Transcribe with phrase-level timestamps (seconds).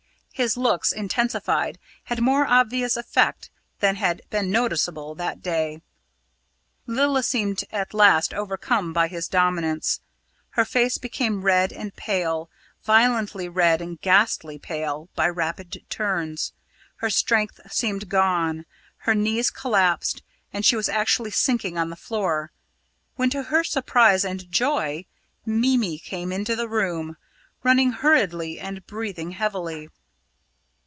[0.33, 5.83] His looks, intensified, had more obvious effect than had been noticeable that day.
[6.87, 9.99] Lilla seemed at last overcome by his dominance.
[10.51, 12.49] Her face became red and pale
[12.81, 16.53] violently red and ghastly pale by rapid turns.
[16.95, 18.65] Her strength seemed gone.
[18.99, 22.51] Her knees collapsed, and she was actually sinking on the floor,
[23.15, 25.05] when to her surprise and joy
[25.45, 27.15] Mimi came into the room,
[27.61, 29.89] running hurriedly and breathing heavily.